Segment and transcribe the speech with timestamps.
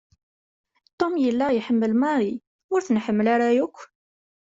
[0.99, 2.39] Tom yella iḥemmel Marie
[2.73, 3.77] ur t-nḥemmel ara yakk.